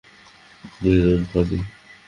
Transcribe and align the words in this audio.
Main 0.81 0.99
are 1.11 1.21
funny. 1.31 1.57